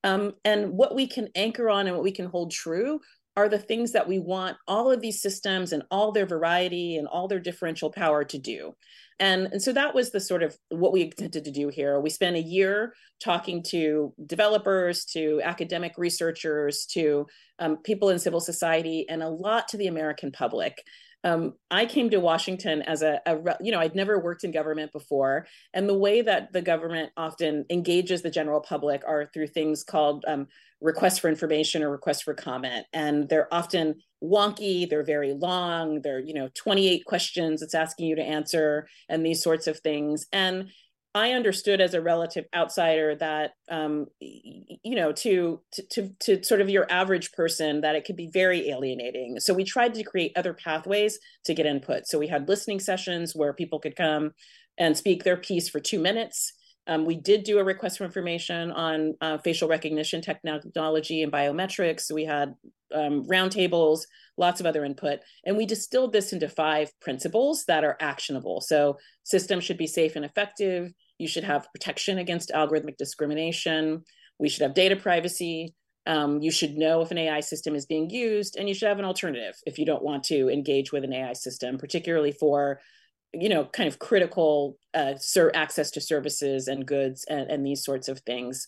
[0.03, 2.99] Um, and what we can anchor on and what we can hold true
[3.37, 7.07] are the things that we want all of these systems and all their variety and
[7.07, 8.75] all their differential power to do.
[9.19, 11.99] And, and so that was the sort of what we intended to do here.
[11.99, 17.27] We spent a year talking to developers, to academic researchers, to
[17.59, 20.83] um, people in civil society, and a lot to the American public.
[21.23, 24.91] Um, I came to Washington as a, a, you know, I'd never worked in government
[24.91, 25.47] before.
[25.73, 30.23] And the way that the government often engages the general public are through things called
[30.27, 30.47] um,
[30.85, 32.85] requests for information or requests for comment.
[32.93, 38.15] And they're often wonky, they're very long, they're, you know, 28 questions it's asking you
[38.15, 40.27] to answer and these sorts of things.
[40.31, 40.69] And
[41.15, 45.61] I understood as a relative outsider that um, you know to,
[45.91, 49.39] to to sort of your average person that it could be very alienating.
[49.39, 52.05] So we tried to create other pathways to get input.
[52.05, 54.31] So we had listening sessions where people could come
[54.77, 56.51] and speak their piece for two minutes.
[56.87, 62.11] Um, we did do a request for information on uh, facial recognition technology and biometrics.
[62.11, 62.53] We had
[62.93, 64.01] um, roundtables,
[64.37, 68.61] lots of other input, and we distilled this into five principles that are actionable.
[68.61, 74.03] So systems should be safe and effective you should have protection against algorithmic discrimination.
[74.39, 75.73] We should have data privacy.
[76.07, 78.99] Um, you should know if an AI system is being used, and you should have
[78.99, 82.79] an alternative if you don't want to engage with an AI system, particularly for
[83.39, 85.13] you know kind of critical uh,
[85.53, 88.67] access to services and goods and, and these sorts of things.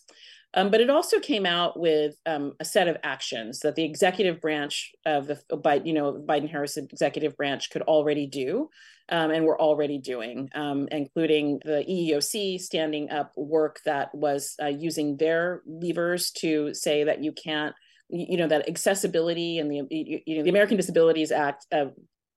[0.54, 4.40] Um, but it also came out with um, a set of actions that the executive
[4.40, 8.70] branch of the by you know Biden Harris executive branch could already do,
[9.10, 14.66] um, and we're already doing, um, including the EEOC standing up work that was uh,
[14.66, 17.74] using their levers to say that you can't
[18.10, 21.86] you know that accessibility and the you know the American Disabilities Act uh,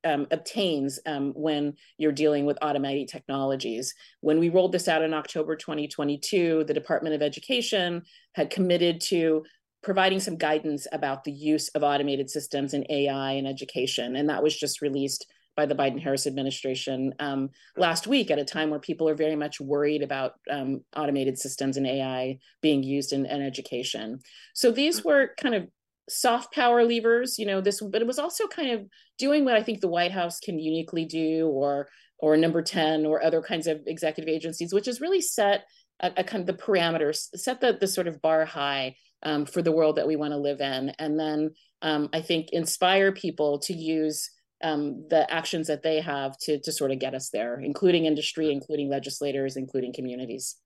[0.03, 3.93] um, obtains um, when you're dealing with automated technologies.
[4.21, 9.43] When we rolled this out in October 2022, the Department of Education had committed to
[9.83, 14.15] providing some guidance about the use of automated systems in AI in education.
[14.15, 15.25] And that was just released
[15.57, 19.35] by the Biden Harris administration um, last week at a time where people are very
[19.35, 24.19] much worried about um, automated systems and AI being used in, in education.
[24.53, 25.67] So these were kind of
[26.11, 28.85] soft power levers you know this but it was also kind of
[29.17, 31.87] doing what i think the white house can uniquely do or
[32.19, 35.63] or number 10 or other kinds of executive agencies which is really set
[36.01, 39.61] a, a kind of the parameters set the, the sort of bar high um, for
[39.61, 40.89] the world that we want to live in.
[40.99, 41.51] And then
[41.81, 44.29] um, i think inspire people to use
[44.63, 48.51] um, the actions that they have to to sort of get us there including industry
[48.51, 50.57] including legislators including communities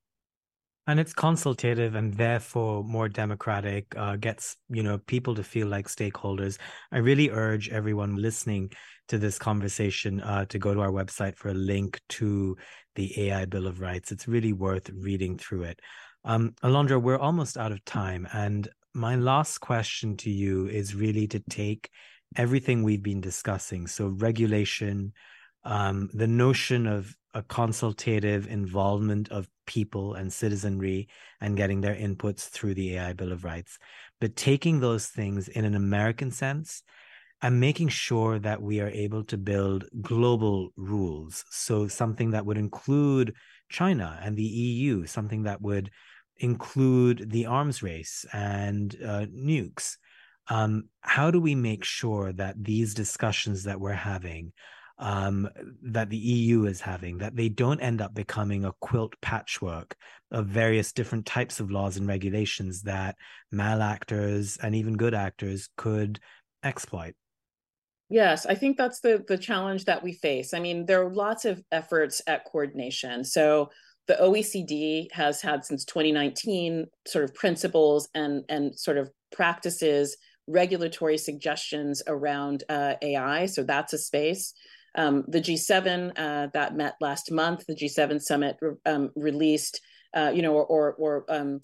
[0.86, 5.88] and it's consultative and therefore more democratic uh, gets you know people to feel like
[5.88, 6.58] stakeholders.
[6.92, 8.72] I really urge everyone listening
[9.08, 12.56] to this conversation uh, to go to our website for a link to
[12.94, 14.12] the ai bill of rights.
[14.12, 15.80] It's really worth reading through it.
[16.24, 21.26] Um, alondra we're almost out of time and my last question to you is really
[21.28, 21.90] to take
[22.34, 23.86] everything we've been discussing.
[23.86, 25.12] So regulation
[25.66, 31.06] um, the notion of a consultative involvement of people and citizenry
[31.38, 33.78] and getting their inputs through the AI Bill of Rights,
[34.22, 36.82] but taking those things in an American sense
[37.42, 41.44] and making sure that we are able to build global rules.
[41.50, 43.34] So, something that would include
[43.68, 45.90] China and the EU, something that would
[46.38, 49.98] include the arms race and uh, nukes.
[50.48, 54.54] Um, how do we make sure that these discussions that we're having
[54.98, 55.48] um,
[55.82, 59.96] that the EU is having, that they don't end up becoming a quilt patchwork
[60.30, 63.16] of various different types of laws and regulations that
[63.52, 66.18] malactors and even good actors could
[66.62, 67.14] exploit.
[68.08, 70.54] Yes, I think that's the the challenge that we face.
[70.54, 73.24] I mean, there are lots of efforts at coordination.
[73.24, 73.70] So
[74.06, 80.16] the OECD has had since 2019 sort of principles and and sort of practices,
[80.46, 83.46] regulatory suggestions around uh, AI.
[83.46, 84.54] So that's a space.
[84.96, 89.80] Um, the G7 uh, that met last month, the G7 summit um, released,
[90.14, 91.60] uh, you know, or or, or um,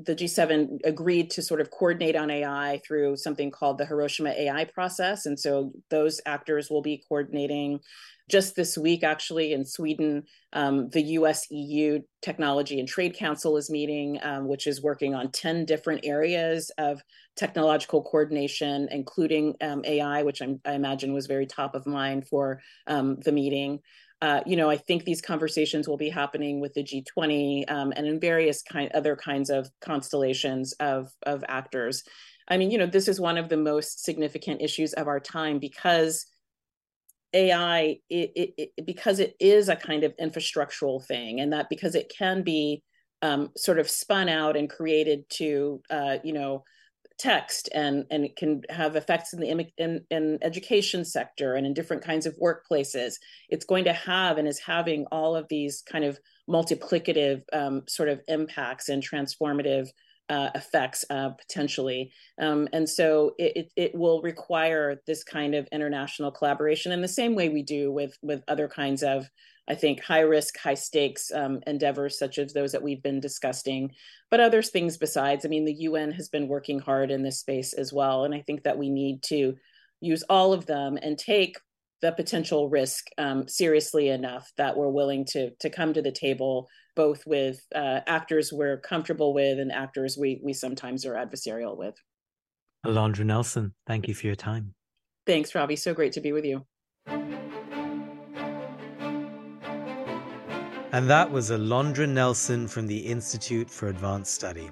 [0.00, 4.64] the G7 agreed to sort of coordinate on AI through something called the Hiroshima AI
[4.64, 5.26] process.
[5.26, 7.80] And so those actors will be coordinating
[8.30, 10.24] just this week, actually, in Sweden.
[10.52, 15.32] Um, the US EU Technology and Trade Council is meeting, um, which is working on
[15.32, 17.02] 10 different areas of
[17.36, 22.60] technological coordination, including um, AI, which I'm, i imagine was very top of mind for
[22.86, 23.80] um, the meeting.
[24.20, 28.06] Uh, you know, I think these conversations will be happening with the G20 um, and
[28.06, 32.02] in various kind other kinds of constellations of of actors.
[32.48, 35.58] I mean, you know, this is one of the most significant issues of our time
[35.58, 36.26] because
[37.34, 41.94] AI, it, it, it because it is a kind of infrastructural thing, and that because
[41.94, 42.82] it can be
[43.22, 46.64] um, sort of spun out and created to, uh, you know,
[47.18, 51.74] text and and it can have effects in the in, in education sector and in
[51.74, 53.14] different kinds of workplaces.
[53.48, 58.08] It's going to have and is having all of these kind of multiplicative um, sort
[58.08, 59.88] of impacts and transformative
[60.28, 62.12] uh, effects uh, potentially.
[62.40, 67.08] Um, and so it, it, it will require this kind of international collaboration in the
[67.08, 69.28] same way we do with with other kinds of
[69.68, 73.92] I think high risk, high stakes um, endeavors such as those that we've been discussing,
[74.30, 75.44] but other things besides.
[75.44, 78.24] I mean, the UN has been working hard in this space as well.
[78.24, 79.54] And I think that we need to
[80.00, 81.58] use all of them and take
[82.00, 86.68] the potential risk um, seriously enough that we're willing to to come to the table
[86.94, 91.94] both with uh, actors we're comfortable with and actors we we sometimes are adversarial with.
[92.86, 94.74] Alondra Nelson, thank you for your time.
[95.26, 95.76] Thanks, Ravi.
[95.76, 96.64] So great to be with you.
[100.90, 104.70] And that was Alondra Nelson from the Institute for Advanced Study.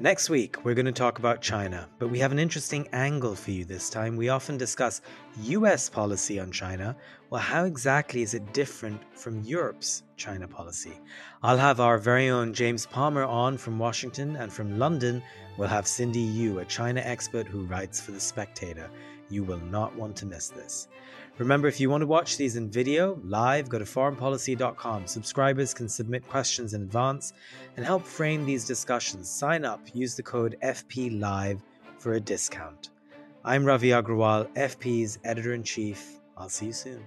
[0.00, 3.52] Next week, we're going to talk about China, but we have an interesting angle for
[3.52, 4.18] you this time.
[4.18, 5.00] We often discuss
[5.44, 6.94] US policy on China.
[7.30, 11.00] Well, how exactly is it different from Europe's China policy?
[11.42, 15.22] I'll have our very own James Palmer on from Washington, and from London,
[15.56, 18.90] we'll have Cindy Yu, a China expert who writes for The Spectator.
[19.30, 20.88] You will not want to miss this.
[21.38, 25.06] Remember, if you want to watch these in video, live, go to foreignpolicy.com.
[25.06, 27.34] Subscribers can submit questions in advance
[27.76, 29.28] and help frame these discussions.
[29.28, 31.60] Sign up, use the code FPLive
[31.98, 32.88] for a discount.
[33.44, 36.20] I'm Ravi Agrawal, FP's editor in chief.
[36.38, 37.04] I'll see you soon.